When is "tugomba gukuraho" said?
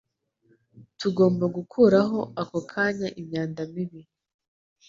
0.99-2.19